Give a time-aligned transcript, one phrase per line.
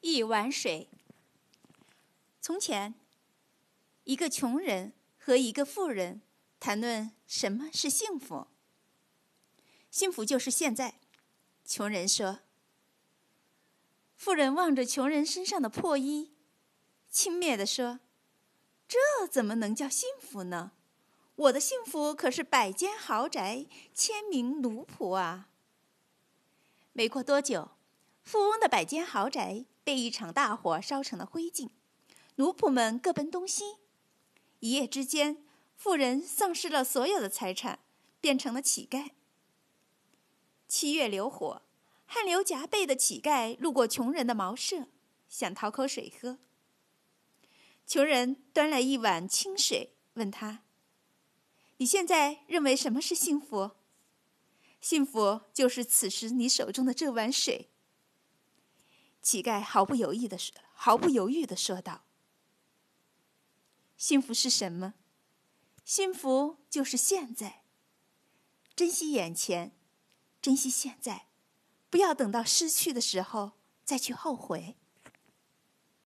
[0.00, 0.88] 一碗水。
[2.40, 2.94] 从前，
[4.04, 6.22] 一个穷人和一个富人
[6.58, 8.46] 谈论什么是幸福。
[9.90, 10.94] 幸福就是现在。
[11.64, 12.40] 穷人说。
[14.16, 16.32] 富人望着穷人身上的破衣，
[17.08, 18.00] 轻蔑地说
[18.86, 20.72] ：“这怎么能叫幸福呢？
[21.36, 25.48] 我的幸福可是百间豪宅、千名奴仆啊！”
[26.92, 27.70] 没过多久，
[28.22, 31.68] 富翁的百间豪宅被一场大火烧成了灰烬，
[32.36, 33.78] 奴仆们各奔东西。
[34.60, 37.80] 一夜之间，富人丧失了所有的财产，
[38.20, 39.10] 变成了乞丐。
[40.68, 41.62] 七月流火。
[42.06, 44.86] 汗流浃背的乞丐路过穷人的茅舍，
[45.28, 46.38] 想讨口水喝。
[47.84, 50.62] 穷人端来一碗清水，问他
[51.78, 53.72] ：“你现在认为什么是幸福
[54.80, 57.70] ？”“幸福就是此时你手中的这碗水。”
[59.22, 62.04] 乞丐毫不犹豫的说：“毫不犹豫的说道。
[63.96, 64.94] ”“幸福是什么？
[65.84, 67.62] 幸福就是现在。
[68.74, 69.76] 珍惜眼前，
[70.40, 71.26] 珍惜现在。”
[71.90, 73.52] 不要等到失去的时候
[73.84, 74.76] 再去后悔。